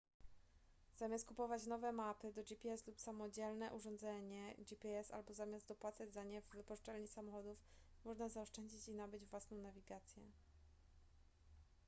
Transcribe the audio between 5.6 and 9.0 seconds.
dopłacać za nie w wypożyczalni samochodów można zaoszczędzić i